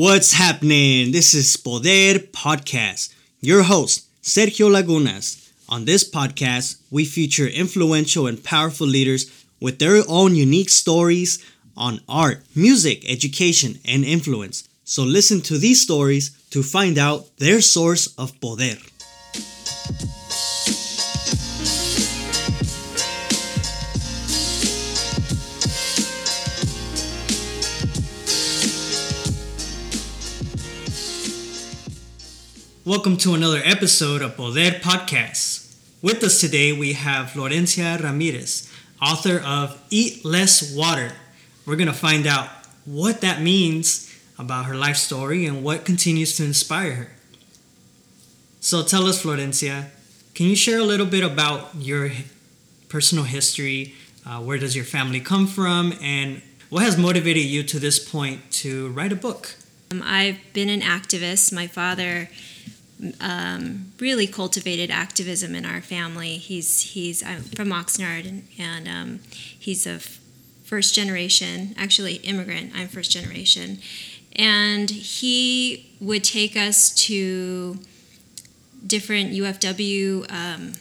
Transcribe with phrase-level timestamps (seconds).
[0.00, 1.12] What's happening?
[1.12, 3.14] This is Poder Podcast.
[3.42, 5.52] Your host, Sergio Lagunas.
[5.68, 11.44] On this podcast, we feature influential and powerful leaders with their own unique stories
[11.76, 14.66] on art, music, education, and influence.
[14.84, 18.78] So listen to these stories to find out their source of poder.
[32.90, 35.76] Welcome to another episode of Poder Podcast.
[36.02, 38.68] With us today, we have Florencia Ramirez,
[39.00, 41.12] author of Eat Less Water.
[41.64, 42.48] We're going to find out
[42.84, 47.10] what that means about her life story and what continues to inspire her.
[48.58, 49.90] So tell us, Florencia,
[50.34, 52.10] can you share a little bit about your
[52.88, 53.94] personal history?
[54.26, 55.94] Uh, where does your family come from?
[56.02, 59.54] And what has motivated you to this point to write a book?
[59.92, 61.52] Um, I've been an activist.
[61.52, 62.28] My father
[63.20, 66.36] um, really cultivated activism in our family.
[66.36, 69.20] He's he's I'm from Oxnard and, and um,
[69.58, 70.00] he's a
[70.64, 72.72] first generation, actually immigrant.
[72.74, 73.78] I'm first generation,
[74.36, 77.78] and he would take us to
[78.86, 80.72] different UFW um,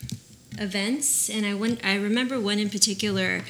[0.58, 1.30] events.
[1.30, 3.42] And I went, I remember one in particular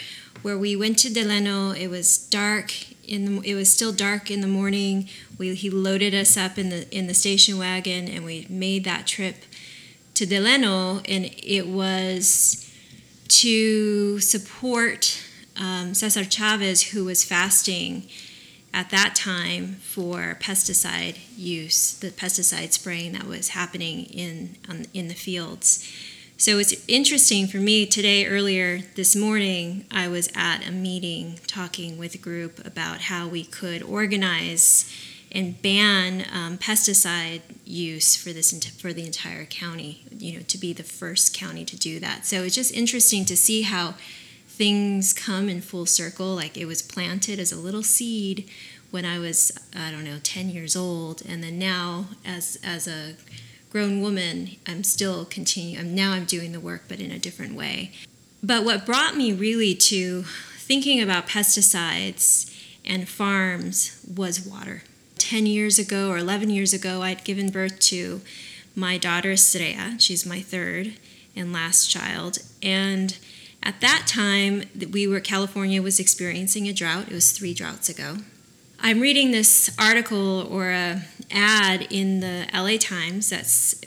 [0.42, 1.72] where we went to Delano.
[1.72, 2.74] It was dark
[3.10, 5.10] in the, it was still dark in the morning.
[5.38, 9.08] We, he loaded us up in the in the station wagon, and we made that
[9.08, 9.38] trip
[10.14, 12.70] to Delano, and it was
[13.30, 15.22] to support
[15.60, 18.08] um, Cesar Chavez, who was fasting
[18.74, 25.08] at that time for pesticide use, the pesticide spraying that was happening in on, in
[25.08, 25.88] the fields.
[26.40, 31.98] So it's interesting for me today, earlier this morning, I was at a meeting talking
[31.98, 34.90] with a group about how we could organize
[35.34, 40.06] and ban um, pesticide use for this for the entire county.
[40.18, 42.26] You know, to be the first county to do that.
[42.26, 43.96] So it's just interesting to see how
[44.48, 46.36] things come in full circle.
[46.36, 48.50] Like it was planted as a little seed
[48.92, 53.16] when I was I don't know 10 years old, and then now as as a
[53.70, 55.94] grown woman, I'm still continuing.
[55.94, 57.92] Now I'm doing the work, but in a different way.
[58.42, 60.24] But what brought me really to
[60.58, 64.84] thinking about pesticides and farms was water.
[65.18, 68.22] 10 years ago or 11 years ago, I'd given birth to
[68.76, 69.98] my daughter Estrella.
[70.00, 70.94] She's my third
[71.36, 72.40] and last child.
[72.64, 73.18] And
[73.62, 77.10] at that time, we were California was experiencing a drought.
[77.10, 78.18] It was three droughts ago.
[78.82, 81.02] I'm reading this article or a
[81.32, 83.44] ad in the LA Times that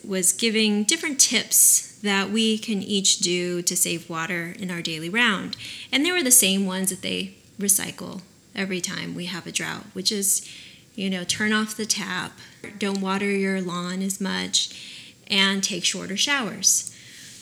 [0.07, 5.09] was giving different tips that we can each do to save water in our daily
[5.09, 5.57] round.
[5.91, 8.21] And they were the same ones that they recycle
[8.55, 10.47] every time we have a drought, which is,
[10.95, 12.39] you know, turn off the tap,
[12.79, 16.95] don't water your lawn as much, and take shorter showers.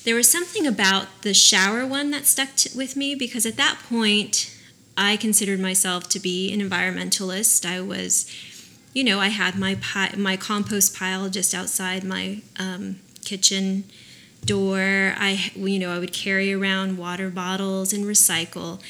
[0.04, 4.56] There was something about the shower one that stuck with me because at that point,
[4.96, 7.64] I considered myself to be an environmentalist.
[7.64, 8.30] I was,
[8.92, 13.84] you know, I had my pi- my compost pile just outside my um, kitchen
[14.44, 15.14] door.
[15.16, 18.80] I, you know, I would carry around water bottles and recycle.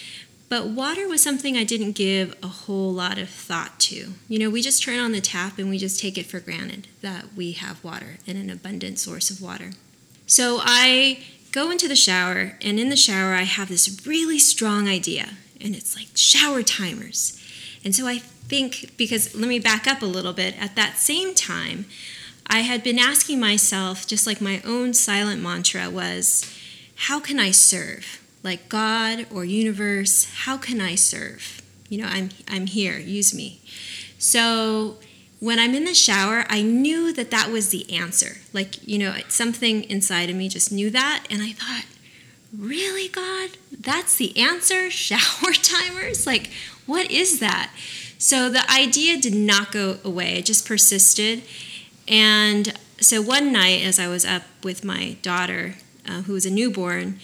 [0.48, 4.14] But water was something I didn't give a whole lot of thought to.
[4.28, 6.88] You know, we just turn on the tap and we just take it for granted
[7.02, 9.70] that we have water and an abundant source of water.
[10.26, 11.20] So I
[11.52, 15.30] go into the shower, and in the shower, I have this really strong idea
[15.60, 17.36] and it's like shower timers.
[17.84, 21.34] And so I think, because let me back up a little bit, at that same
[21.34, 21.86] time,
[22.46, 26.44] I had been asking myself, just like my own silent mantra was,
[26.96, 28.20] how can I serve?
[28.42, 31.62] Like God or universe, how can I serve?
[31.88, 33.60] You know, I'm, I'm here, use me.
[34.18, 34.96] So
[35.38, 38.38] when I'm in the shower, I knew that that was the answer.
[38.52, 41.26] Like, you know, something inside of me just knew that.
[41.30, 41.86] And I thought,
[42.56, 43.50] really, God?
[43.70, 44.90] That's the answer?
[44.90, 46.26] Shower timers?
[46.26, 46.50] Like,
[46.86, 47.70] what is that?
[48.18, 51.42] So the idea did not go away, it just persisted.
[52.06, 55.76] And so one night, as I was up with my daughter,
[56.06, 57.18] uh, who was a newborn,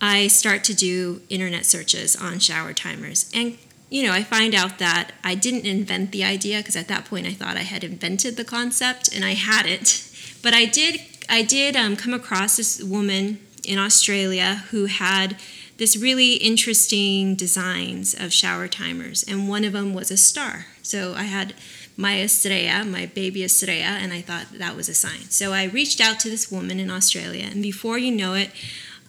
[0.00, 3.30] I start to do internet searches on shower timers.
[3.32, 3.58] And,
[3.90, 7.26] you know, I find out that I didn't invent the idea because at that point
[7.26, 10.10] I thought I had invented the concept and I hadn't.
[10.42, 15.36] But I did, I did um, come across this woman in Australia who had
[15.76, 20.66] this really interesting designs of shower timers, and one of them was a star.
[20.82, 21.54] So I had
[21.96, 25.30] my Estrella, my baby Estrella, and I thought that was a sign.
[25.30, 28.50] So I reached out to this woman in Australia, and before you know it,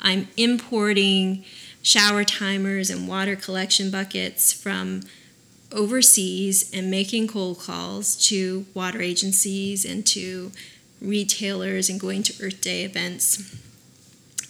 [0.01, 1.45] I'm importing
[1.81, 5.01] shower timers and water collection buckets from
[5.71, 10.51] overseas and making cold calls to water agencies and to
[11.01, 13.61] retailers and going to Earth Day events.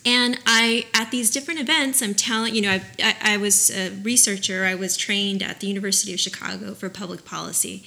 [0.06, 3.90] And I, at these different events, I'm telling, you know, I, I, I was a
[3.90, 4.64] researcher.
[4.64, 7.84] I was trained at the University of Chicago for public policy.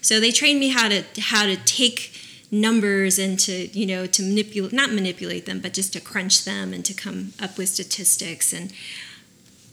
[0.00, 2.12] So they trained me how to how to take
[2.50, 6.72] numbers and to you know to manipulate not manipulate them but just to crunch them
[6.72, 8.72] and to come up with statistics and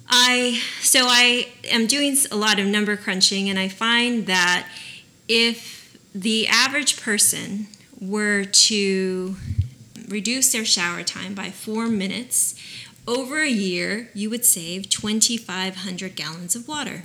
[0.10, 4.68] I so I am doing a lot of number crunching and I find that
[5.30, 7.68] if the average person
[8.02, 9.38] were to
[10.08, 12.56] reduce their shower time by 4 minutes
[13.08, 17.04] over a year you would save 2500 gallons of water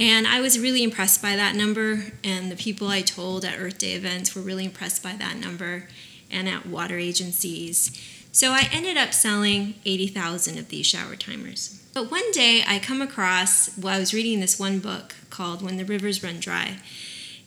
[0.00, 3.78] and I was really impressed by that number, and the people I told at Earth
[3.78, 5.88] Day events were really impressed by that number,
[6.30, 7.90] and at water agencies.
[8.30, 11.82] So I ended up selling 80,000 of these shower timers.
[11.94, 15.78] But one day I come across, well, I was reading this one book called When
[15.78, 16.76] the Rivers Run Dry.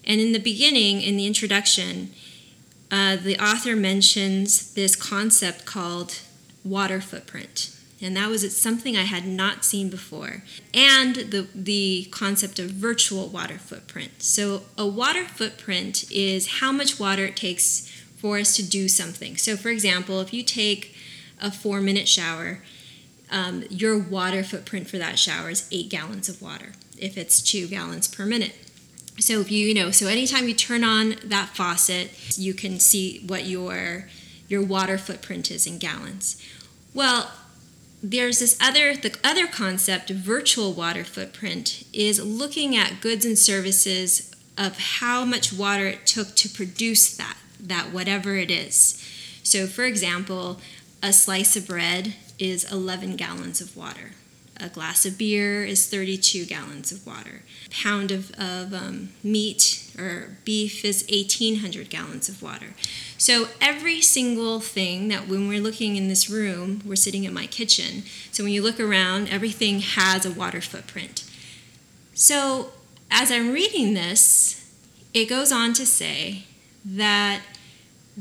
[0.03, 2.11] And in the beginning, in the introduction,
[2.91, 6.19] uh, the author mentions this concept called
[6.63, 10.43] water footprint and that was something I had not seen before.
[10.73, 14.23] And the the concept of virtual water footprint.
[14.23, 19.37] So a water footprint is how much water it takes for us to do something.
[19.37, 20.95] So for example, if you take
[21.39, 22.63] a four minute shower,
[23.29, 26.73] um, your water footprint for that shower is eight gallons of water.
[26.97, 28.55] If it's two gallons per minute.
[29.21, 33.23] So if you you know so anytime you turn on that faucet, you can see
[33.25, 34.07] what your
[34.47, 36.41] your water footprint is in gallons.
[36.93, 37.31] Well,
[38.03, 44.33] there's this other the other concept virtual water footprint is looking at goods and services
[44.57, 48.99] of how much water it took to produce that that whatever it is
[49.43, 50.59] so for example
[51.03, 54.11] a slice of bread is 11 gallons of water
[54.61, 59.91] a glass of beer is 32 gallons of water a pound of, of um, meat
[59.97, 62.67] or beef is 1800 gallons of water
[63.21, 67.45] so every single thing that when we're looking in this room, we're sitting in my
[67.45, 68.01] kitchen.
[68.31, 71.23] So when you look around, everything has a water footprint.
[72.15, 72.71] So
[73.11, 74.73] as I'm reading this,
[75.13, 76.45] it goes on to say
[76.83, 77.41] that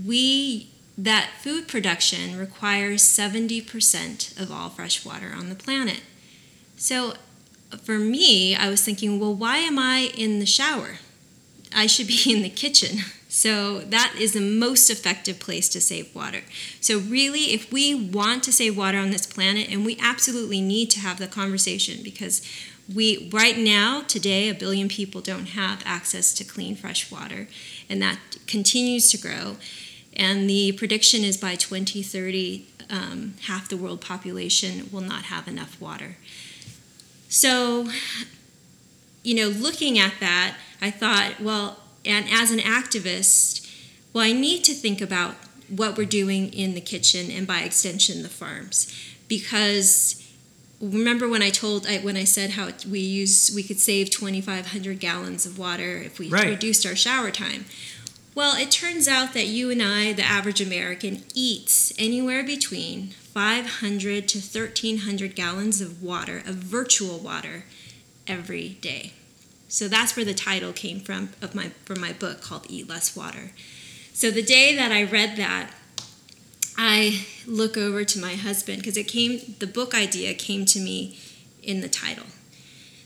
[0.06, 6.02] we that food production requires 70% of all fresh water on the planet.
[6.81, 7.12] So
[7.82, 10.97] for me, I was thinking, well, why am I in the shower?
[11.77, 13.00] I should be in the kitchen.
[13.29, 16.41] So that is the most effective place to save water.
[16.81, 20.91] So really, if we want to save water on this planet, and we absolutely need
[20.93, 22.43] to have the conversation because
[22.93, 27.47] we right now today a billion people don't have access to clean fresh water
[27.88, 28.19] and that
[28.49, 29.59] continues to grow
[30.17, 35.81] and the prediction is by 2030 um, half the world population will not have enough
[35.81, 36.17] water
[37.31, 37.88] so
[39.23, 43.69] you know looking at that i thought well and as an activist,
[44.12, 45.35] well, I need to think about
[45.69, 48.93] what we're doing in the kitchen and by extension the farms
[49.29, 50.17] because
[50.81, 54.99] remember when I told I, when I said how we use we could save 2,500
[54.99, 56.49] gallons of water if we right.
[56.49, 57.67] reduced our shower time.
[58.40, 64.28] Well, it turns out that you and I, the average American, eats anywhere between 500
[64.28, 67.64] to 1,300 gallons of water, of virtual water,
[68.26, 69.12] every day.
[69.69, 73.15] So that's where the title came from of my from my book called Eat Less
[73.15, 73.50] Water.
[74.15, 75.72] So the day that I read that,
[76.79, 81.19] I look over to my husband because it came the book idea came to me
[81.62, 82.24] in the title.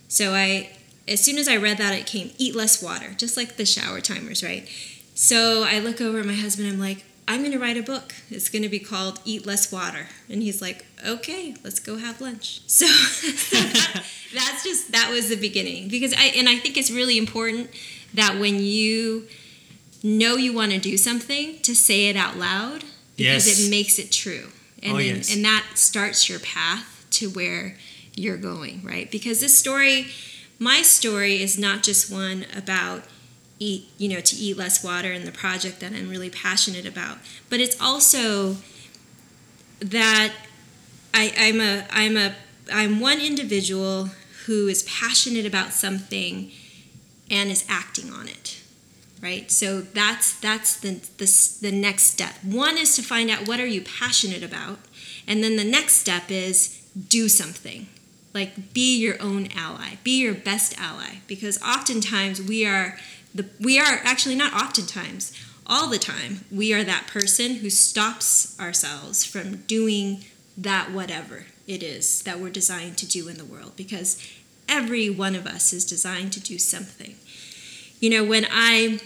[0.07, 0.71] So I
[1.09, 4.01] as soon as I read that it came eat less water, just like the shower
[4.01, 4.69] timers, right?
[5.15, 8.15] So I look over at my husband, I'm like, I'm going to write a book.
[8.31, 10.09] It's going to be called Eat Less Water.
[10.29, 12.61] And he's like, okay, let's go have lunch.
[12.69, 14.05] So, that,
[14.35, 15.89] that's just, that was the beginning.
[15.89, 17.71] Because I, and I think it's really important
[18.13, 19.29] that when you
[20.03, 22.85] know you want to do something, to say it out loud
[23.17, 23.67] because yes.
[23.67, 24.49] it makes it true.
[24.83, 25.35] And, oh, then, yes.
[25.35, 27.77] and that starts your path to where
[28.15, 29.11] you're going, right?
[29.11, 30.09] Because this story,
[30.59, 33.05] my story is not just one about
[33.59, 37.19] eat you know to eat less water and the project that i'm really passionate about.
[37.49, 38.57] But it's also
[39.81, 40.33] that
[41.13, 42.35] I, i'm a i'm a
[42.73, 44.11] i'm one individual
[44.47, 46.51] who is passionate about something
[47.31, 48.61] and is acting on it
[49.23, 49.51] right?
[49.51, 52.35] So that's that's the, the the next step.
[52.45, 54.79] One is to find out what are you passionate about
[55.27, 57.87] and then the next step is do something.
[58.35, 59.99] Like be your own ally.
[60.05, 61.19] Be your best ally.
[61.27, 62.99] Because oftentimes we are
[63.35, 65.33] the, we are actually not oftentimes,
[65.67, 70.25] all the time, we are that person who stops ourselves from doing
[70.57, 74.23] that whatever it is that we're designed to do in the world because
[74.69, 77.17] Every one of us is designed to do something.
[78.01, 78.99] You know, when I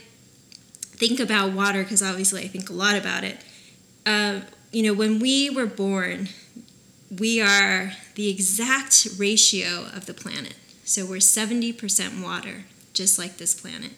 [0.82, 3.38] think about water, because obviously I think a lot about it,
[4.06, 6.28] uh, you know, when we were born,
[7.16, 10.54] we are the exact ratio of the planet.
[10.84, 12.64] So we're 70% water,
[12.98, 13.92] just like this planet.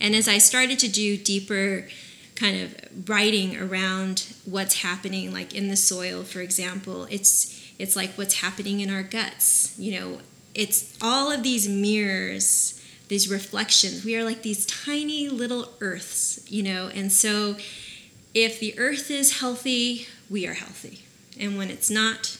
[0.00, 1.86] And as I started to do deeper
[2.34, 8.10] kind of writing around what's happening like in the soil for example it's it's like
[8.12, 10.18] what's happening in our guts you know?
[10.54, 12.76] It's all of these mirrors
[13.08, 14.04] these reflections.
[14.04, 16.88] We are like these tiny little earths you know?
[16.88, 17.56] And so
[18.32, 21.00] if the earth is healthy we are healthy.
[21.38, 22.38] And when it's not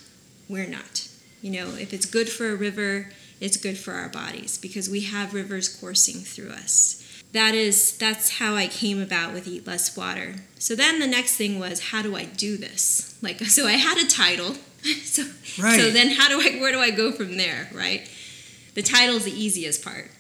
[0.48, 1.08] we're not
[1.42, 1.74] you know?
[1.74, 3.10] If it's good for a river
[3.40, 7.00] it's good for our bodies because we have rivers coursing through us
[7.32, 10.36] that is that's how I came about with Eat Less Water.
[10.58, 13.16] So then the next thing was how do I do this?
[13.22, 14.54] Like so I had a title.
[15.04, 15.24] so
[15.62, 15.78] right.
[15.78, 18.08] so then how do I where do I go from there, right?
[18.74, 20.10] The title is the easiest part.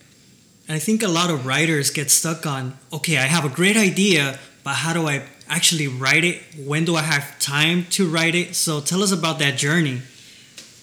[0.68, 3.76] And I think a lot of writers get stuck on okay, I have a great
[3.76, 6.42] idea, but how do I actually write it?
[6.64, 8.54] When do I have time to write it?
[8.54, 10.02] So tell us about that journey.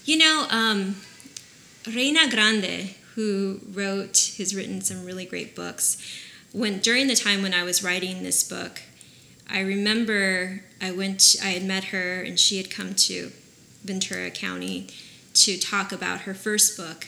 [0.03, 0.95] You know, um,
[1.93, 5.97] Reyna Grande, who wrote has written some really great books.
[6.51, 8.81] When during the time when I was writing this book,
[9.49, 13.31] I remember I went I had met her and she had come to
[13.83, 14.87] Ventura County
[15.35, 17.07] to talk about her first book.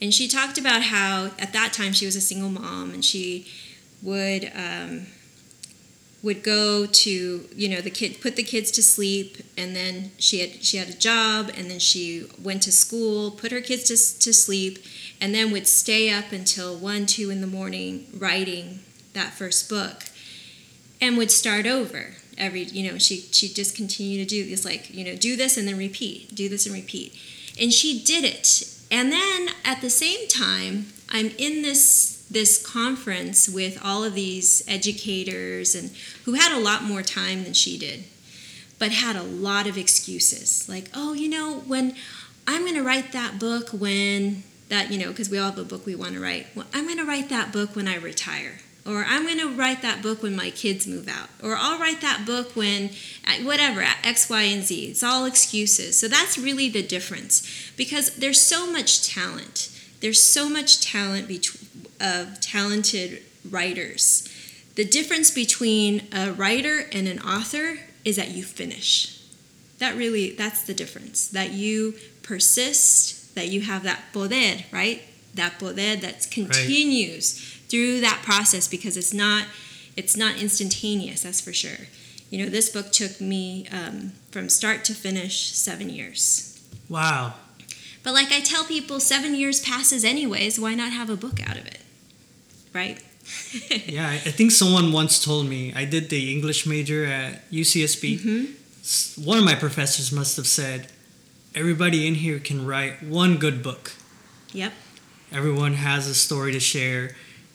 [0.00, 3.46] And she talked about how at that time she was a single mom and she
[4.02, 5.06] would um,
[6.22, 10.40] would go to you know the kid put the kids to sleep and then she
[10.40, 14.20] had she had a job and then she went to school put her kids to,
[14.20, 14.78] to sleep
[15.20, 18.80] and then would stay up until 1, 2 in the morning writing
[19.14, 20.04] that first book
[21.00, 24.92] and would start over every you know she she just continued to do this like
[24.94, 27.14] you know do this and then repeat do this and repeat.
[27.60, 28.66] And she did it.
[28.90, 34.62] And then at the same time i'm in this this conference with all of these
[34.66, 35.90] educators and
[36.24, 38.04] who had a lot more time than she did
[38.78, 41.94] but had a lot of excuses like oh you know when
[42.46, 45.64] i'm going to write that book when that, you know, because we all have a
[45.64, 46.46] book we want to write.
[46.56, 48.60] Well, I'm going to write that book when I retire.
[48.86, 51.28] Or I'm going to write that book when my kids move out.
[51.42, 52.90] Or I'll write that book when,
[53.42, 54.86] whatever, X, Y, and Z.
[54.86, 56.00] It's all excuses.
[56.00, 59.68] So that's really the difference because there's so much talent.
[60.00, 61.28] There's so much talent
[62.00, 64.28] of talented writers.
[64.74, 69.20] The difference between a writer and an author is that you finish.
[69.78, 71.28] That really, that's the difference.
[71.28, 75.02] That you persist, that you have that poder, right?
[75.34, 77.70] That poder that continues right.
[77.70, 79.46] through that process because it's not
[79.94, 81.22] it's not instantaneous.
[81.22, 81.88] That's for sure.
[82.30, 86.58] You know, this book took me um, from start to finish seven years.
[86.88, 87.34] Wow.
[88.02, 90.58] But like I tell people, seven years passes anyways.
[90.58, 91.80] Why not have a book out of it,
[92.72, 93.00] right?
[93.86, 98.18] yeah, I think someone once told me I did the English major at UCSB.
[98.18, 99.24] Mm-hmm.
[99.24, 100.88] One of my professors must have said,
[101.54, 103.92] everybody in here can write one good book.
[104.52, 104.72] Yep.
[105.30, 107.14] Everyone has a story to share.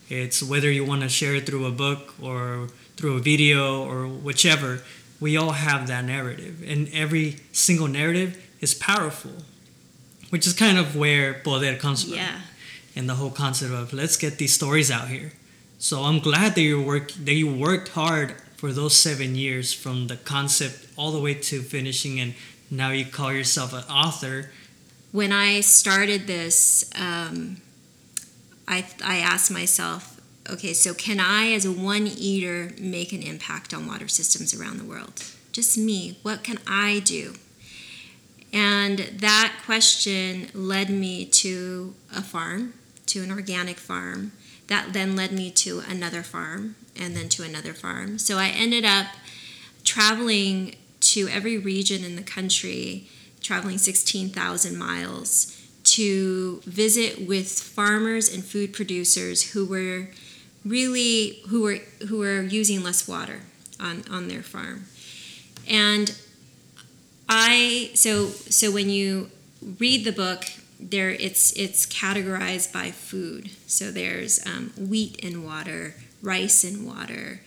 [0.09, 4.07] It's whether you want to share it through a book or through a video or
[4.07, 4.81] whichever,
[5.19, 6.63] we all have that narrative.
[6.65, 9.43] And every single narrative is powerful,
[10.29, 12.13] which is kind of where Poder comes from.
[12.13, 12.41] Yeah.
[12.95, 15.33] And the whole concept of let's get these stories out here.
[15.77, 20.07] So I'm glad that you work that you worked hard for those seven years from
[20.07, 22.33] the concept all the way to finishing and
[22.69, 24.51] now you call yourself an author.
[25.11, 27.61] When I started this, um,
[28.67, 30.19] I, I asked myself,
[30.49, 34.77] okay, so can I, as a one eater, make an impact on water systems around
[34.77, 35.23] the world?
[35.51, 36.19] Just me.
[36.23, 37.35] What can I do?
[38.53, 42.73] And that question led me to a farm,
[43.07, 44.31] to an organic farm.
[44.67, 48.19] That then led me to another farm and then to another farm.
[48.19, 49.07] So I ended up
[49.83, 53.07] traveling to every region in the country,
[53.41, 60.09] traveling 16,000 miles to visit with farmers and food producers who were
[60.65, 63.41] really who were who were using less water
[63.79, 64.85] on on their farm.
[65.65, 66.13] And
[67.29, 69.29] I so so when you
[69.79, 70.45] read the book
[70.79, 77.41] there it's it's categorized by food so there's um, wheat and water rice and water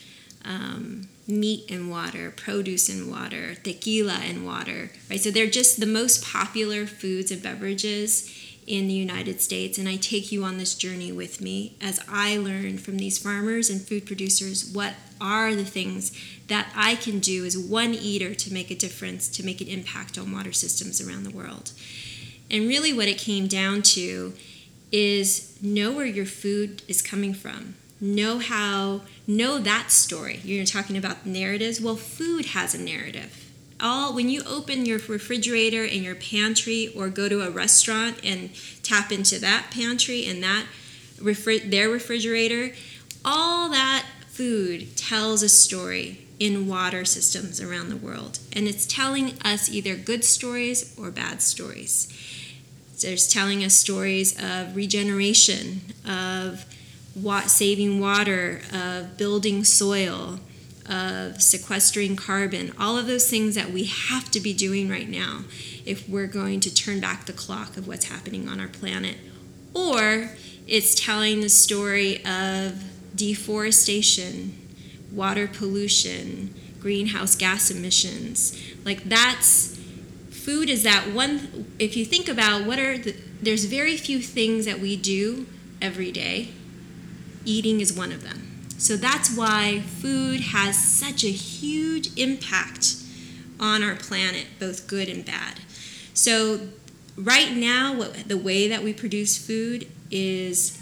[0.45, 5.21] um, meat and water, produce and water, tequila and water, right?
[5.21, 8.29] So they're just the most popular foods and beverages
[8.71, 9.79] in the United States.
[9.79, 13.69] And I take you on this journey with me as I learn from these farmers
[13.69, 16.13] and food producers what are the things
[16.47, 20.17] that I can do as one eater to make a difference, to make an impact
[20.17, 21.73] on water systems around the world.
[22.49, 24.35] And really, what it came down to
[24.93, 27.75] is know where your food is coming from.
[28.01, 30.41] Know how, know that story.
[30.45, 31.81] You're talking about narratives.
[31.81, 33.40] Well, food has a narrative.
[33.83, 38.51] All when you open your refrigerator and your pantry, or go to a restaurant and
[38.83, 40.67] tap into that pantry and that
[41.19, 42.75] refri- their refrigerator,
[43.25, 48.39] all that food tells a story in water systems around the world.
[48.53, 52.09] And it's telling us either good stories or bad stories.
[53.01, 56.65] There's telling us stories of regeneration, of
[57.15, 60.41] what saving water, of building soil,
[60.91, 65.45] of sequestering carbon, all of those things that we have to be doing right now
[65.87, 69.17] if we're going to turn back the clock of what's happening on our planet.
[69.73, 70.31] Or
[70.67, 72.83] it's telling the story of
[73.15, 74.59] deforestation,
[75.13, 78.61] water pollution, greenhouse gas emissions.
[78.85, 79.79] Like that's
[80.31, 84.67] food is that one if you think about what are the there's very few things
[84.67, 85.47] that we do
[85.81, 86.49] every day.
[87.45, 88.50] Eating is one of them.
[88.81, 92.97] So that's why food has such a huge impact
[93.61, 95.61] on our planet, both good and bad.
[96.15, 96.69] So
[97.15, 100.81] right now what, the way that we produce food is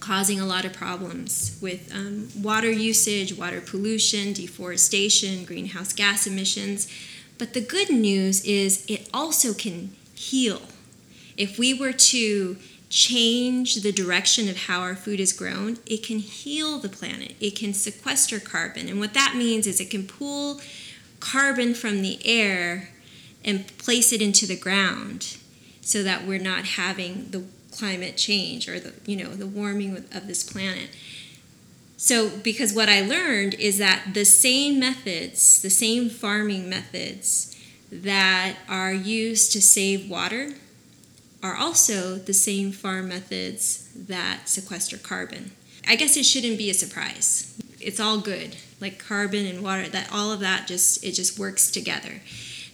[0.00, 6.92] causing a lot of problems with um, water usage, water pollution, deforestation, greenhouse gas emissions.
[7.38, 10.60] But the good news is it also can heal.
[11.38, 12.58] If we were to
[12.88, 17.34] change the direction of how our food is grown, it can heal the planet.
[17.40, 18.88] It can sequester carbon.
[18.88, 20.60] And what that means is it can pull
[21.20, 22.90] carbon from the air
[23.44, 25.36] and place it into the ground
[25.80, 30.26] so that we're not having the climate change or the you know the warming of
[30.26, 30.88] this planet
[31.96, 37.56] so because what i learned is that the same methods the same farming methods
[37.92, 40.54] that are used to save water
[41.42, 45.52] are also the same farm methods that sequester carbon.
[45.86, 47.56] I guess it shouldn't be a surprise.
[47.80, 51.70] It's all good like carbon and water that all of that just it just works
[51.70, 52.20] together.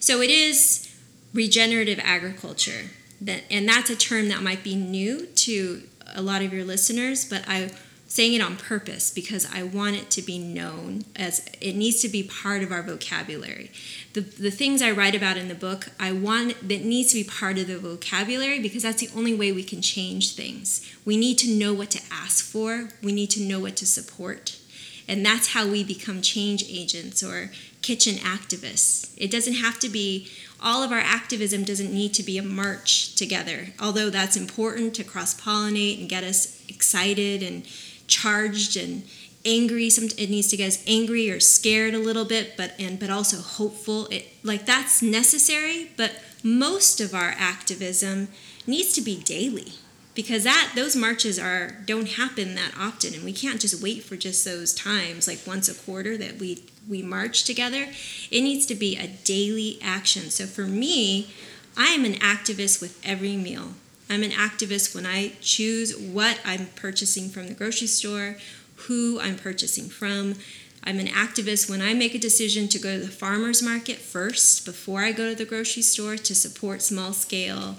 [0.00, 0.90] So it is
[1.32, 5.82] regenerative agriculture that and that's a term that might be new to
[6.14, 7.70] a lot of your listeners but i
[8.14, 12.08] saying it on purpose because i want it to be known as it needs to
[12.08, 13.72] be part of our vocabulary.
[14.12, 17.24] The, the things i write about in the book i want that needs to be
[17.24, 20.88] part of the vocabulary because that's the only way we can change things.
[21.04, 22.90] We need to know what to ask for.
[23.02, 24.58] We need to know what to support.
[25.06, 27.50] And that's how we become change agents or
[27.82, 29.12] kitchen activists.
[29.18, 30.28] It doesn't have to be
[30.62, 35.04] all of our activism doesn't need to be a march together, although that's important to
[35.04, 37.66] cross pollinate and get us excited and
[38.06, 39.02] charged and
[39.44, 42.98] angry some it needs to get us angry or scared a little bit but and
[42.98, 46.12] but also hopeful it like that's necessary but
[46.42, 48.28] most of our activism
[48.66, 49.72] needs to be daily
[50.14, 54.16] because that those marches are don't happen that often and we can't just wait for
[54.16, 57.88] just those times like once a quarter that we we march together,
[58.30, 60.30] it needs to be a daily action.
[60.30, 61.32] So for me,
[61.76, 63.74] I am an activist with every meal.
[64.14, 68.36] I'm an activist when I choose what I'm purchasing from the grocery store,
[68.76, 70.36] who I'm purchasing from.
[70.84, 74.64] I'm an activist when I make a decision to go to the farmer's market first
[74.64, 77.76] before I go to the grocery store to support small scale,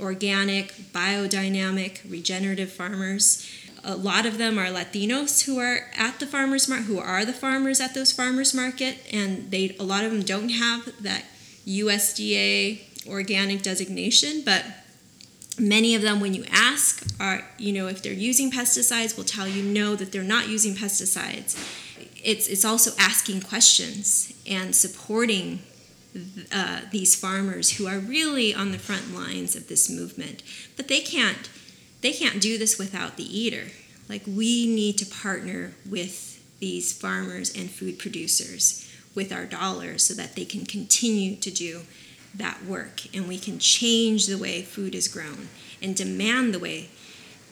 [0.00, 3.44] organic, biodynamic, regenerative farmers
[3.84, 7.34] a lot of them are Latinos who are at the farmers market, who are the
[7.34, 11.24] farmers at those farmers market, and they a lot of them don't have that
[11.66, 14.64] USDA organic designation, but
[15.58, 19.46] many of them when you ask are you know if they're using pesticides will tell
[19.46, 21.56] you no that they're not using pesticides
[22.22, 25.60] it's it's also asking questions and supporting
[26.52, 30.42] uh, these farmers who are really on the front lines of this movement
[30.76, 31.48] but they can't
[32.04, 33.68] they can't do this without the eater.
[34.10, 40.12] Like, we need to partner with these farmers and food producers with our dollars so
[40.12, 41.80] that they can continue to do
[42.34, 45.48] that work and we can change the way food is grown
[45.82, 46.88] and demand the way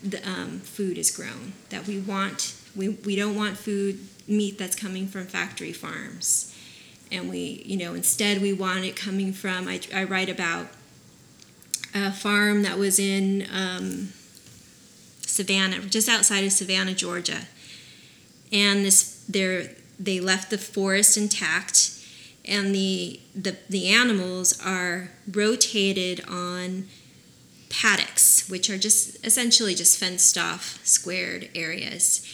[0.03, 4.75] the um, food is grown that we want we, we don't want food meat that's
[4.75, 6.57] coming from factory farms
[7.11, 10.67] and we you know instead we want it coming from i, I write about
[11.95, 14.09] a farm that was in um,
[15.33, 17.43] Savannah, just outside of Savannah, Georgia.
[18.53, 21.91] And this, they left the forest intact,
[22.45, 26.89] and the, the, the animals are rotated on
[27.69, 32.27] paddocks, which are just essentially just fenced off squared areas.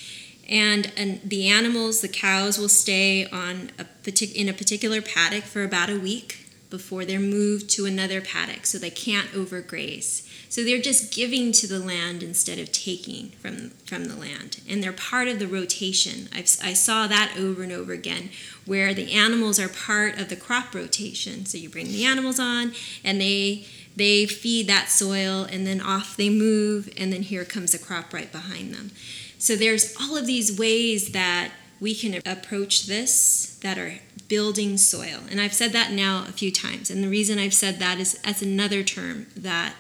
[0.49, 5.45] And, and the animals, the cows, will stay on a partic- in a particular paddock
[5.45, 10.28] for about a week before they're moved to another paddock so they can't overgraze.
[10.49, 14.61] So they're just giving to the land instead of taking from, from the land.
[14.69, 16.29] And they're part of the rotation.
[16.35, 18.31] I've, I saw that over and over again,
[18.65, 21.45] where the animals are part of the crop rotation.
[21.45, 22.73] So you bring the animals on
[23.05, 27.73] and they they feed that soil and then off they move and then here comes
[27.73, 28.93] the crop right behind them.
[29.39, 33.95] So there's all of these ways that we can approach this that are
[34.29, 35.21] building soil.
[35.31, 36.91] And I've said that now a few times.
[36.91, 39.75] And the reason I've said that is that's another term that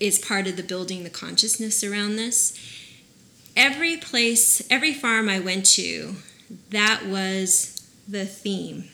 [0.00, 2.58] is part of the building the consciousness around this.
[3.56, 6.16] Every place, every farm I went to,
[6.70, 8.88] that was the theme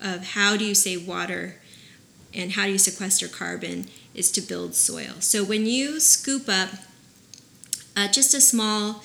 [0.00, 1.56] of how do you save water
[2.34, 5.14] and how do you sequester carbon is to build soil.
[5.20, 6.70] So when you scoop up
[7.96, 9.02] uh, just a small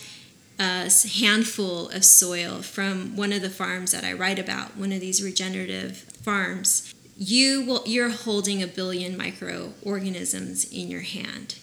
[0.60, 5.00] uh, handful of soil from one of the farms that I write about, one of
[5.00, 11.56] these regenerative farms, you will you're holding a billion microorganisms in your hand.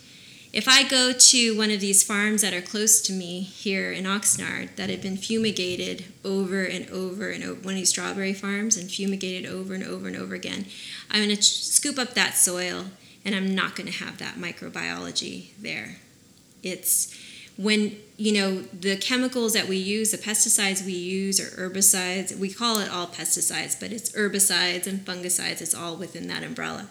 [0.53, 4.05] If I go to one of these farms that are close to me here in
[4.05, 8.77] Oxnard that have been fumigated over and over and over, one of these strawberry farms
[8.77, 10.67] and fumigated over and over and over again,
[11.11, 12.85] I'm going to scoop up that soil
[13.25, 15.97] and I'm not going to have that microbiology there.
[16.63, 17.15] It's
[17.59, 22.49] when you know the chemicals that we use the pesticides we use or herbicides we
[22.49, 26.89] call it all pesticides but it's herbicides and fungicides it's all within that umbrella.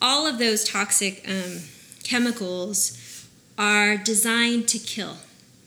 [0.00, 1.60] All of those toxic um,
[2.04, 3.26] chemicals
[3.58, 5.16] are designed to kill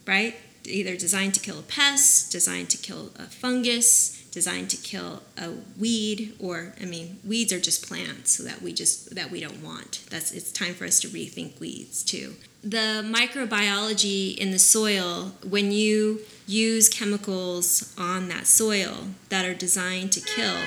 [0.05, 0.35] right?
[0.65, 5.49] Either designed to kill a pest designed to kill a fungus designed to kill a
[5.79, 10.03] weed or i mean weeds are just plants that we just that we don't want.
[10.11, 15.71] That's it's time for us to rethink weeds too the microbiology in the soil when
[15.71, 20.57] you use chemicals on that soil that are designed to kill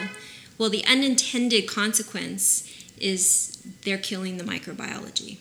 [0.57, 2.65] well the unintended consequence
[3.01, 5.39] is they're killing the microbiology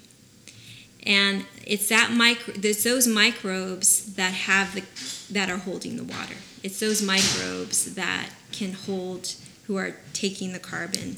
[1.06, 4.84] and it's that micro it's those microbes that have the
[5.32, 9.36] that are holding the water it's those microbes that can hold,
[9.68, 11.18] who are taking the carbon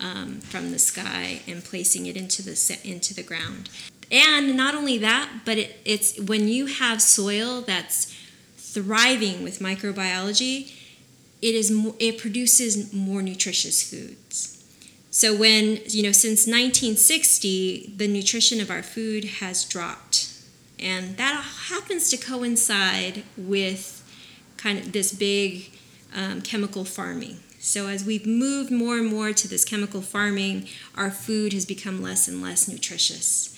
[0.00, 3.68] um, from the sky and placing it into the into the ground.
[4.10, 8.14] And not only that, but it, it's when you have soil that's
[8.56, 10.72] thriving with microbiology,
[11.40, 14.54] it is it produces more nutritious foods.
[15.10, 20.32] So when you know since 1960, the nutrition of our food has dropped,
[20.78, 23.94] and that happens to coincide with
[24.56, 25.70] kind of this big
[26.14, 27.38] um, chemical farming.
[27.60, 32.00] So as we've moved more and more to this chemical farming, our food has become
[32.00, 33.57] less and less nutritious.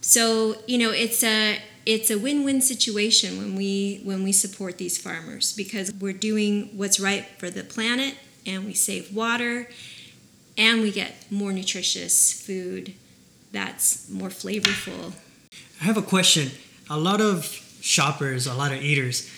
[0.00, 4.98] So you know it's a it's a win-win situation when we when we support these
[4.98, 8.14] farmers because we're doing what's right for the planet
[8.46, 9.68] and we save water
[10.56, 12.94] and we get more nutritious food
[13.52, 15.12] that's more flavorful.
[15.80, 16.50] I have a question.
[16.88, 17.44] A lot of
[17.80, 19.30] shoppers, a lot of eaters,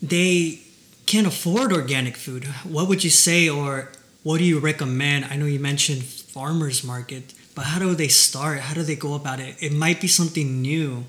[0.00, 0.60] they
[1.06, 2.44] can't afford organic food.
[2.64, 3.90] What would you say, or
[4.22, 5.24] what do you recommend?
[5.26, 8.60] I know you mentioned farmers market, but how do they start?
[8.60, 9.56] How do they go about it?
[9.60, 11.04] It might be something new.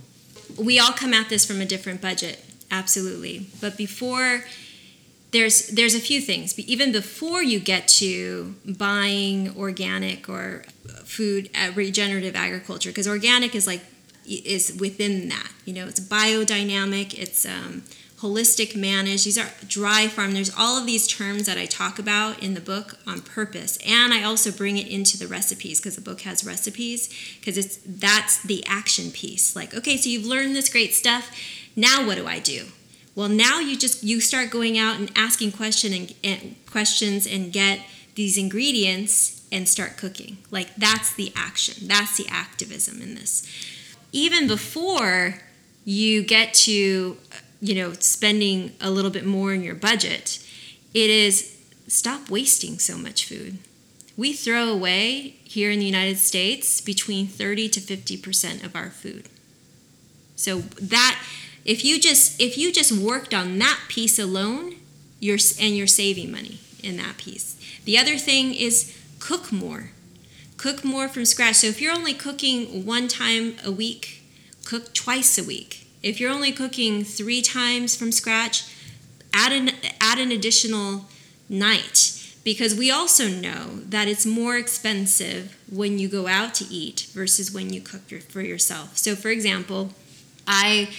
[0.58, 3.47] We all come at this from a different budget, absolutely.
[3.62, 4.43] But before
[5.32, 6.58] there's there's a few things.
[6.60, 10.63] Even before you get to buying organic or
[11.03, 13.82] food, uh, regenerative agriculture, because organic is like
[14.25, 15.51] is within that.
[15.65, 17.13] You know, it's biodynamic.
[17.13, 17.84] It's um,
[18.23, 19.25] holistic manage.
[19.25, 20.31] These are dry farm.
[20.31, 24.13] There's all of these terms that I talk about in the book on purpose, and
[24.13, 27.09] I also bring it into the recipes because the book has recipes
[27.39, 29.55] because it's that's the action piece.
[29.55, 31.38] Like, okay, so you've learned this great stuff.
[31.75, 32.67] Now what do I do?
[33.13, 37.51] Well, now you just you start going out and asking question and, and questions and
[37.51, 37.81] get
[38.15, 40.38] these ingredients and start cooking.
[40.49, 41.88] Like that's the action.
[41.88, 43.45] That's the activism in this.
[44.13, 45.36] Even before
[45.86, 47.17] you get to
[47.63, 50.45] you know spending a little bit more in your budget
[50.93, 53.58] it is stop wasting so much food.
[54.15, 58.89] We throw away here in the united states between 30 to 50 percent of our
[58.89, 59.30] food.
[60.36, 61.19] So that
[61.65, 64.76] if you just if you just worked on that piece alone
[65.19, 67.56] you're and you're saving money in that piece.
[67.86, 69.91] The other thing is cook more.
[70.58, 71.56] Cook more from scratch.
[71.56, 74.19] So if you're only cooking one time a week
[74.65, 78.65] cook twice a week if you're only cooking three times from scratch,
[79.33, 81.05] add an, add an additional
[81.49, 87.07] night because we also know that it's more expensive when you go out to eat
[87.13, 88.97] versus when you cook your, for yourself.
[88.97, 89.91] So, for example,
[90.45, 90.89] I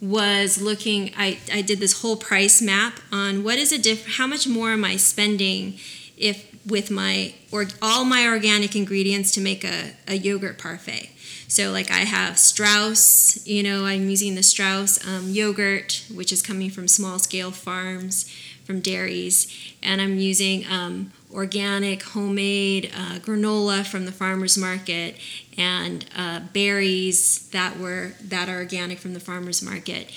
[0.00, 4.26] was looking, I, I did this whole price map on what is a diff, how
[4.26, 5.78] much more am I spending
[6.20, 11.10] if with my or all my organic ingredients to make a, a yogurt parfait.
[11.48, 16.42] So like I have Straus, you know, I'm using the Straus um, yogurt, which is
[16.42, 18.30] coming from small scale farms,
[18.64, 25.16] from dairies, and I'm using um, organic homemade uh, granola from the farmers market
[25.58, 30.10] and uh, berries that were that are organic from the farmers market.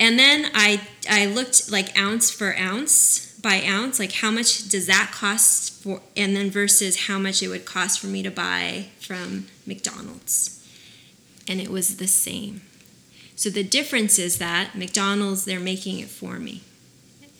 [0.00, 4.86] And then I I looked like ounce for ounce by ounce, like how much does
[4.86, 8.86] that cost for, and then versus how much it would cost for me to buy
[9.00, 10.64] from McDonald's,
[11.48, 12.62] and it was the same.
[13.34, 16.62] So the difference is that McDonald's they're making it for me,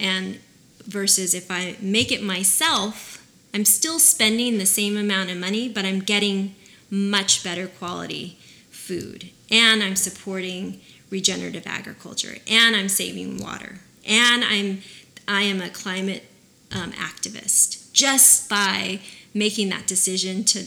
[0.00, 0.40] and
[0.84, 5.84] versus if I make it myself, I'm still spending the same amount of money, but
[5.84, 6.56] I'm getting
[6.90, 8.38] much better quality
[8.70, 14.82] food, and I'm supporting regenerative agriculture, and I'm saving water, and I'm
[15.26, 16.24] I am a climate
[16.72, 19.00] um, activist just by
[19.35, 20.66] making that decision to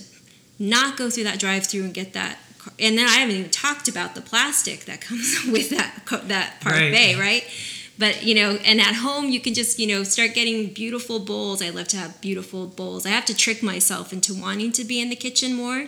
[0.57, 2.37] not go through that drive-through and get that.
[2.79, 7.15] And then I haven't even talked about the plastic that comes with that that parfait,
[7.15, 7.19] right.
[7.19, 7.43] right?
[7.97, 11.61] But you know, and at home you can just you know start getting beautiful bowls.
[11.61, 13.05] I love to have beautiful bowls.
[13.05, 15.87] I have to trick myself into wanting to be in the kitchen more.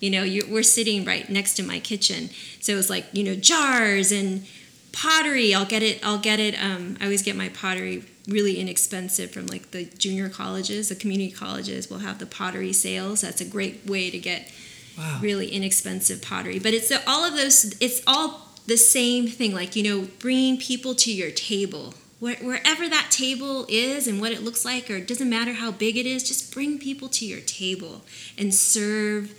[0.00, 3.34] You know, you, we're sitting right next to my kitchen, so it's like you know
[3.34, 4.46] jars and
[4.92, 5.54] pottery.
[5.54, 9.46] I'll get it i'll get it um, i always get my pottery really inexpensive from
[9.46, 13.20] like the junior colleges the community colleges will have the pottery sales.
[13.22, 14.50] That's a great way to get
[14.96, 15.18] wow.
[15.20, 16.58] really inexpensive pottery.
[16.58, 20.94] But it's all of those it's all the same thing like you know bringing people
[20.96, 21.94] to your table.
[22.20, 25.72] Where, wherever that table is and what it looks like or it doesn't matter how
[25.72, 28.02] big it is just bring people to your table
[28.38, 29.34] and serve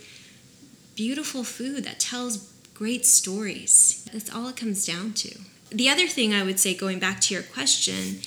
[0.94, 4.06] beautiful food that tells great stories.
[4.12, 5.38] That's all it comes down to.
[5.70, 8.20] The other thing I would say, going back to your question,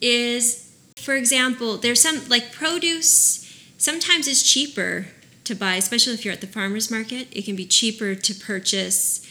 [0.00, 3.44] is for example, there's some like produce,
[3.78, 5.08] sometimes it's cheaper
[5.44, 7.28] to buy, especially if you're at the farmer's market.
[7.30, 9.26] It can be cheaper to purchase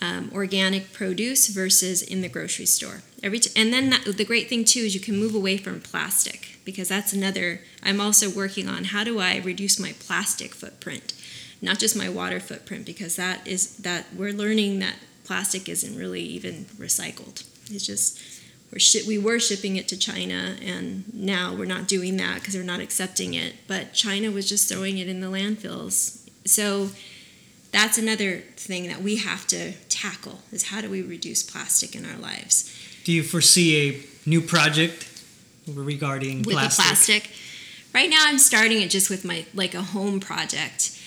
[0.00, 3.02] um, organic produce versus in the grocery store.
[3.22, 5.80] Every t- and then that, the great thing too is you can move away from
[5.80, 7.60] plastic because that's another.
[7.82, 11.12] I'm also working on how do I reduce my plastic footprint
[11.60, 16.22] not just my water footprint because that is that we're learning that plastic isn't really
[16.22, 17.44] even recycled.
[17.70, 18.20] It's just
[18.72, 22.62] we're we were shipping it to China and now we're not doing that because they're
[22.62, 23.54] not accepting it.
[23.66, 26.28] But China was just throwing it in the landfills.
[26.46, 26.90] So
[27.72, 32.04] that's another thing that we have to tackle is how do we reduce plastic in
[32.04, 32.74] our lives.
[33.04, 35.06] Do you foresee a new project
[35.66, 36.84] regarding with plastic?
[36.84, 37.30] plastic?
[37.94, 40.97] Right now I'm starting it just with my like a home project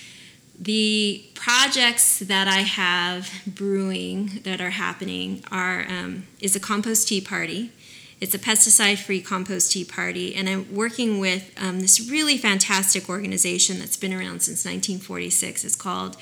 [0.62, 7.20] the projects that I have brewing that are happening are um, is a compost tea
[7.20, 7.72] party.
[8.20, 13.80] It's a pesticide-free compost tea party, and I'm working with um, this really fantastic organization
[13.80, 15.66] that's been around since 1946.
[15.66, 16.16] It's called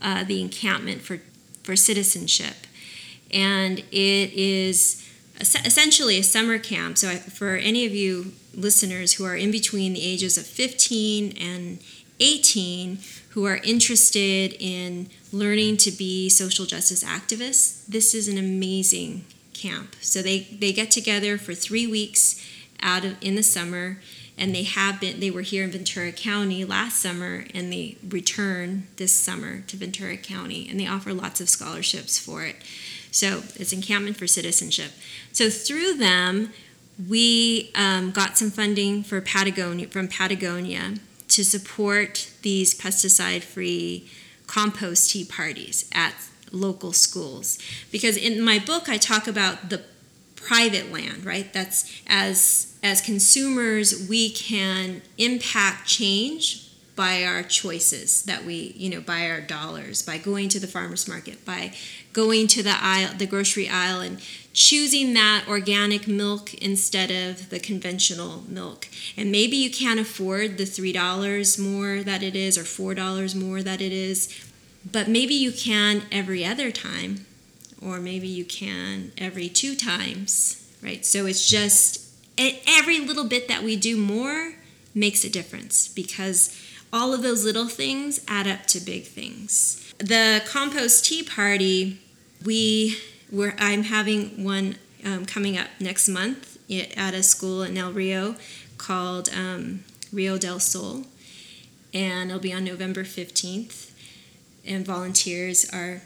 [0.00, 1.20] uh, the Encampment for
[1.64, 2.68] for Citizenship,
[3.32, 5.04] and it is
[5.40, 6.96] essentially a summer camp.
[6.96, 11.80] So, for any of you listeners who are in between the ages of 15 and
[12.20, 12.98] 18
[13.30, 19.94] who are interested in learning to be social justice activists, this is an amazing camp.
[20.00, 22.44] So they, they get together for three weeks
[22.82, 23.98] out of in the summer
[24.38, 28.86] and they have been they were here in Ventura County last summer and they return
[28.96, 32.56] this summer to Ventura County and they offer lots of scholarships for it.
[33.10, 34.92] So it's encampment for citizenship.
[35.32, 36.52] So through them,
[37.08, 40.94] we um, got some funding for Patagonia from Patagonia
[41.30, 44.08] to support these pesticide free
[44.46, 46.14] compost tea parties at
[46.52, 47.58] local schools.
[47.92, 49.82] Because in my book, I talk about the
[50.36, 51.52] private land, right?
[51.52, 56.66] That's as as consumers, we can impact change
[56.96, 61.06] by our choices that we, you know, by our dollars, by going to the farmers
[61.06, 61.72] market, by
[62.12, 64.20] going to the aisle, the grocery aisle and
[64.52, 68.88] choosing that organic milk instead of the conventional milk.
[69.16, 73.80] And maybe you can't afford the $3 more that it is or $4 more that
[73.80, 74.28] it is,
[74.90, 77.26] but maybe you can every other time,
[77.80, 81.04] or maybe you can every two times, right?
[81.06, 84.54] So it's just every little bit that we do more
[84.94, 86.58] makes a difference because
[86.92, 89.94] all of those little things add up to big things.
[89.98, 92.00] The compost tea party,
[92.44, 92.98] we
[93.32, 96.58] I'm having one um, coming up next month
[96.96, 98.34] at a school in El Rio
[98.76, 101.04] called um, Rio del Sol,
[101.94, 103.90] and it'll be on November 15th.
[104.66, 106.02] And volunteers are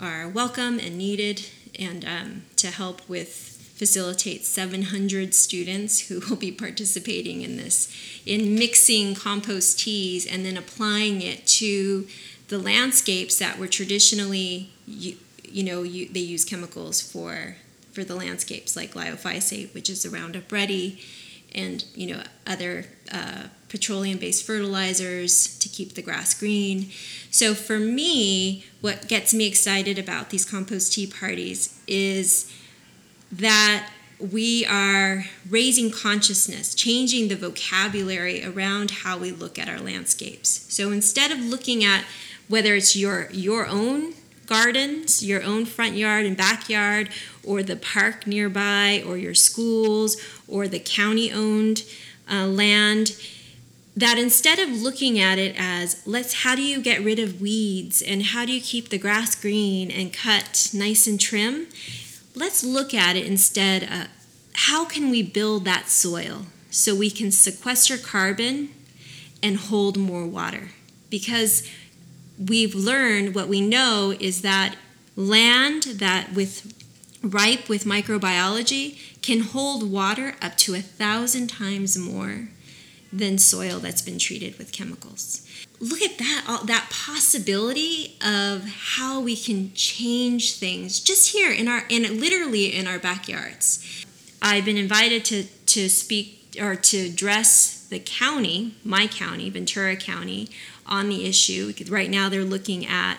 [0.00, 1.46] are welcome and needed,
[1.78, 7.92] and um, to help with facilitate 700 students who will be participating in this
[8.24, 12.06] in mixing compost teas and then applying it to
[12.48, 14.70] the landscapes that were traditionally
[15.52, 17.56] you, know you, they use chemicals for
[17.92, 21.00] for the landscapes like glyphosate which is a roundup ready
[21.54, 26.90] and you know other uh, petroleum-based fertilizers to keep the grass green
[27.30, 32.50] so for me what gets me excited about these compost tea parties is
[33.30, 33.90] that
[34.30, 40.66] we are raising consciousness, changing the vocabulary around how we look at our landscapes.
[40.72, 42.04] So instead of looking at
[42.48, 44.14] whether it's your your own
[44.46, 47.08] gardens, your own front yard and backyard,
[47.42, 50.16] or the park nearby, or your schools,
[50.48, 51.84] or the county owned
[52.30, 53.16] uh, land,
[53.96, 58.00] that instead of looking at it as let's how do you get rid of weeds
[58.00, 61.66] and how do you keep the grass green and cut nice and trim?
[62.34, 64.06] Let's look at it instead uh,
[64.54, 68.70] how can we build that soil so we can sequester carbon
[69.42, 70.70] and hold more water?
[71.10, 71.68] Because
[72.38, 74.76] we've learned what we know is that
[75.16, 76.72] land that with
[77.22, 82.48] ripe with microbiology can hold water up to a thousand times more
[83.12, 85.46] than soil that's been treated with chemicals.
[85.80, 91.84] Look at that that possibility of how we can change things just here in our
[91.88, 94.04] in literally in our backyards.
[94.40, 100.48] I've been invited to to speak or to address the county my county ventura county
[100.92, 103.16] on the issue right now they're looking at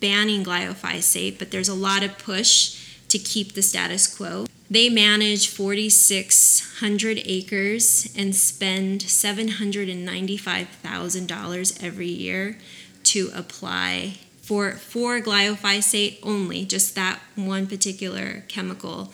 [0.00, 5.48] banning glyphosate but there's a lot of push to keep the status quo they manage
[5.48, 12.56] 4,600 acres and spend $795,000 every year
[13.02, 19.12] to apply for, for glyphosate only, just that one particular chemical,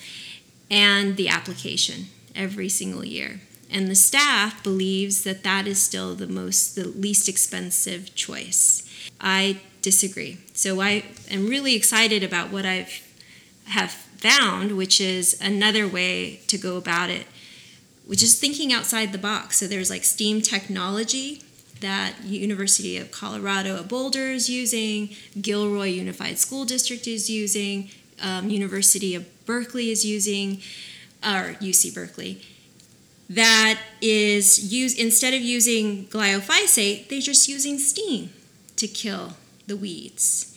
[0.70, 3.40] and the application every single year.
[3.70, 8.82] And the staff believes that that is still the most, the least expensive choice.
[9.20, 10.38] I disagree.
[10.54, 13.02] So I am really excited about what I've
[13.66, 17.26] have found, which is another way to go about it,
[18.06, 19.58] which is thinking outside the box.
[19.58, 21.42] So there's like STEAM technology
[21.80, 27.90] that University of Colorado at Boulder is using, Gilroy Unified School District is using,
[28.22, 30.62] um, University of Berkeley is using,
[31.22, 32.40] or UC Berkeley.
[33.28, 38.30] That is used instead of using glyphosate, they're just using steam
[38.76, 39.32] to kill
[39.66, 40.56] the weeds.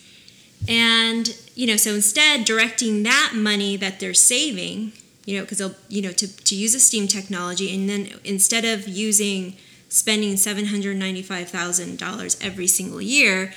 [0.67, 4.91] And, you know, so instead directing that money that they're saving,
[5.25, 8.65] you know, because they'll, you know, to, to use a STEAM technology and then instead
[8.65, 9.55] of using,
[9.87, 13.53] spending $795,000 every single year,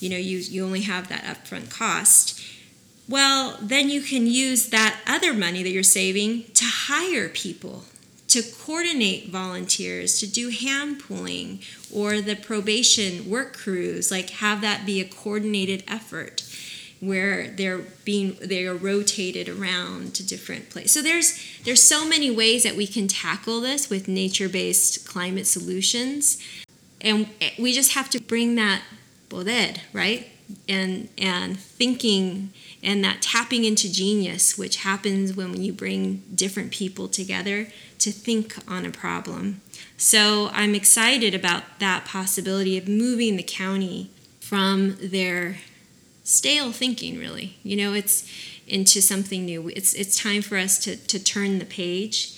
[0.00, 2.42] you know, you, you only have that upfront cost.
[3.08, 7.84] Well, then you can use that other money that you're saving to hire people
[8.36, 11.58] to coordinate volunteers to do hand pulling
[11.90, 16.42] or the probation work crews like have that be a coordinated effort
[17.00, 20.92] where they're being they are rotated around to different places.
[20.92, 26.38] So there's there's so many ways that we can tackle this with nature-based climate solutions.
[27.00, 28.82] And we just have to bring that
[29.30, 30.26] poder right
[30.68, 37.08] and and thinking and that tapping into genius which happens when you bring different people
[37.08, 39.60] together to think on a problem.
[39.96, 45.58] So I'm excited about that possibility of moving the county from their
[46.24, 47.56] stale thinking really.
[47.62, 48.30] You know, it's
[48.66, 49.68] into something new.
[49.68, 52.32] It's it's time for us to to turn the page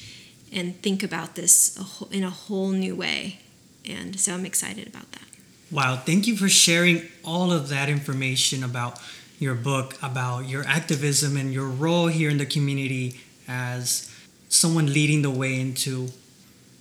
[0.53, 1.79] and think about this
[2.11, 3.41] in a whole new way.
[3.85, 5.28] And so I'm excited about that.
[5.71, 8.99] Wow, thank you for sharing all of that information about
[9.39, 14.11] your book, about your activism and your role here in the community as
[14.49, 16.09] someone leading the way into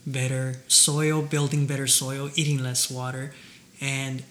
[0.05, 3.33] better soil, building better soil, eating less water.
[3.81, 4.23] And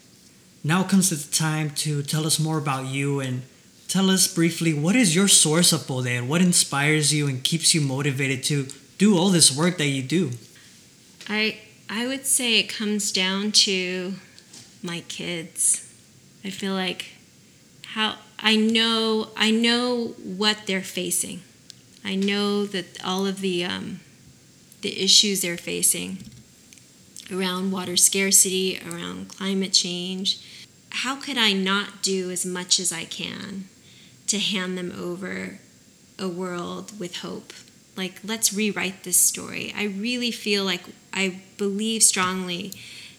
[0.64, 3.42] now comes the time to tell us more about you and
[3.88, 6.25] tell us briefly what is your source of poder?
[6.25, 10.30] What inspires you and keeps you motivated to do all this work that you do?
[11.28, 11.59] I
[11.91, 14.14] I would say it comes down to
[14.87, 15.93] my kids.
[16.45, 17.07] I feel like
[17.89, 21.43] how I know I know what they're facing.
[22.05, 24.01] I know that all of the um,
[24.82, 26.18] the issues they're facing
[27.32, 30.41] around water scarcity, around climate change.
[30.91, 33.68] How could I not do as much as I can
[34.28, 35.59] to hand them over
[36.18, 37.53] a world with hope?
[37.97, 39.74] Like, let's rewrite this story.
[39.76, 40.82] I really feel like
[41.12, 42.72] I believe strongly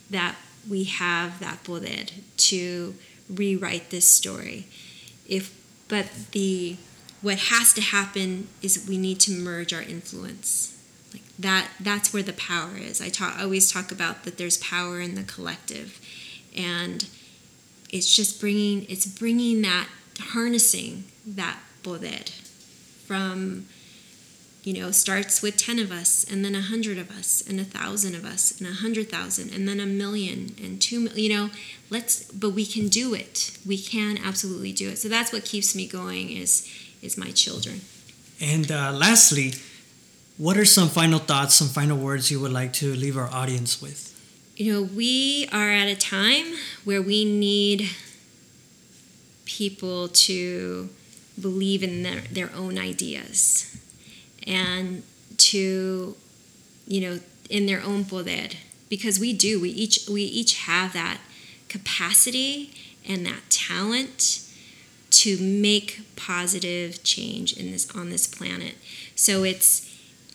[0.09, 0.35] that
[0.69, 2.05] we have that poder
[2.37, 2.95] to
[3.29, 4.67] rewrite this story.
[5.27, 5.53] If,
[5.87, 6.77] but the
[7.21, 10.77] what has to happen is we need to merge our influence.
[11.11, 13.01] Like that that's where the power is.
[13.01, 15.99] I talk always talk about that there's power in the collective.
[16.55, 17.07] And
[17.89, 19.87] it's just bringing it's bringing that
[20.19, 22.25] harnessing that poder
[23.05, 23.67] from
[24.67, 27.63] you know starts with 10 of us and then a hundred of us and a
[27.63, 31.29] thousand of us and a hundred thousand and then a million and two million you
[31.33, 31.49] know
[31.89, 33.57] let's but we can do it.
[33.65, 34.97] We can absolutely do it.
[34.97, 36.67] So that's what keeps me going is
[37.01, 37.79] is my children.
[38.41, 39.53] And uh, lastly
[40.37, 43.81] what are some final thoughts some final words you would like to leave our audience
[43.81, 44.13] with?
[44.57, 47.89] You know we are at a time where we need
[49.45, 50.89] people to
[51.39, 53.77] believe in their, their own ideas
[54.47, 55.03] and
[55.37, 56.15] to
[56.87, 57.19] you know
[57.49, 58.55] in their own poder.
[58.89, 61.19] Because we do we each we each have that
[61.67, 62.73] capacity
[63.07, 64.43] and that talent
[65.09, 68.75] to make positive change in this on this planet.
[69.15, 69.86] So it's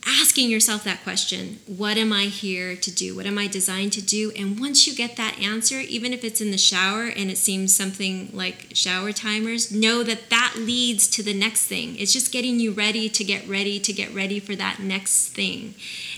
[0.07, 3.14] asking yourself that question what am I here to do?
[3.14, 4.32] What am I designed to do?
[4.36, 7.74] And once you get that answer, even if it's in the shower and it seems
[7.74, 11.96] something like shower timers, know that that leads to the next thing.
[11.98, 15.74] It's just getting you ready to get ready to get ready for that next thing.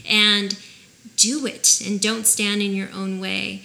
[0.08, 0.58] And
[1.16, 3.62] do it and don't stand in your own way.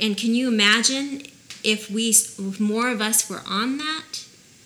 [0.00, 1.22] And can you imagine
[1.62, 4.24] if we if more of us were on that,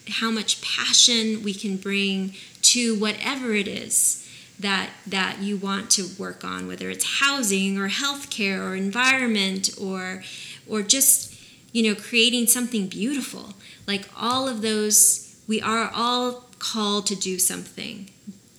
[0.09, 4.24] how much passion we can bring to whatever it is
[4.59, 10.23] that that you want to work on whether it's housing or healthcare or environment or
[10.69, 11.35] or just
[11.73, 13.55] you know creating something beautiful.
[13.87, 18.11] Like all of those we are all called to do something.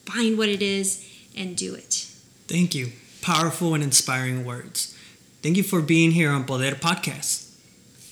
[0.05, 2.07] Find what it is and do it.
[2.47, 2.91] Thank you.
[3.21, 4.95] Powerful and inspiring words.
[5.41, 7.49] Thank you for being here on poder podcast.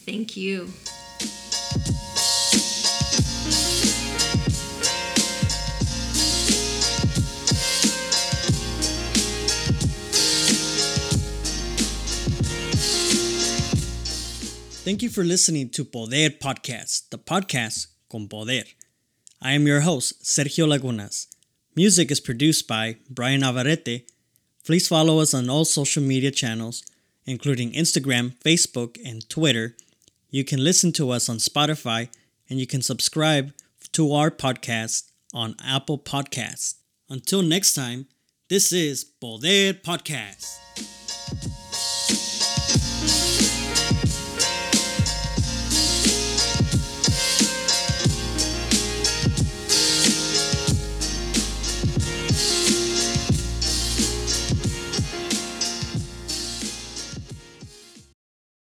[0.06, 0.70] Thank you
[14.84, 18.64] Thank you for listening to Poder Podcast, the podcast con poder.
[19.42, 21.28] I am your host, Sergio Lagunas.
[21.74, 24.06] Music is produced by Brian Navarrete.
[24.66, 26.84] Please follow us on all social media channels,
[27.26, 29.78] including Instagram, Facebook, and Twitter.
[30.30, 32.10] You can listen to us on Spotify,
[32.50, 33.54] and you can subscribe
[33.94, 36.76] to our podcast on Apple Podcasts.
[37.10, 38.08] Until next time,
[38.50, 41.63] this is Poder Podcast.